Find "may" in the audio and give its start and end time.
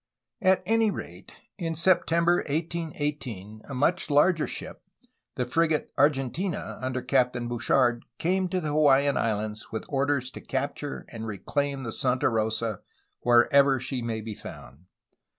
14.01-14.21